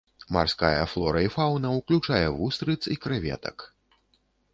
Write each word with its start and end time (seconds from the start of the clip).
Марская 0.35 0.79
флора 0.93 1.19
і 1.25 1.29
фаўна 1.35 1.73
ўключае 1.79 2.23
вустрыц 2.39 2.79
і 2.97 2.97
крэветак. 3.05 3.57